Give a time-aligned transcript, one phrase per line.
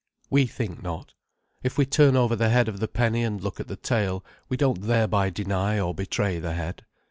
[0.31, 1.13] We think not.
[1.61, 4.57] If we turn over the head of the penny and look at the tail, we
[4.57, 6.83] don't thereby deny or betray the head.